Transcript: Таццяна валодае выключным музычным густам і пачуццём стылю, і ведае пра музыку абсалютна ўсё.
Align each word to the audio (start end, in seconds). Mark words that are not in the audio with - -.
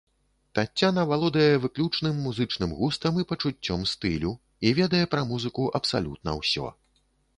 Таццяна 0.59 1.01
валодае 1.09 1.53
выключным 1.65 2.15
музычным 2.27 2.73
густам 2.79 3.19
і 3.25 3.27
пачуццём 3.33 3.83
стылю, 3.93 4.33
і 4.71 4.73
ведае 4.81 5.03
пра 5.13 5.21
музыку 5.33 5.69
абсалютна 5.83 6.31
ўсё. 6.41 6.65